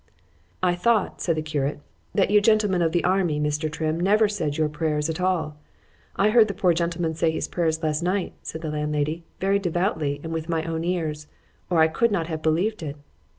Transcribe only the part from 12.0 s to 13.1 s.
not have believed it.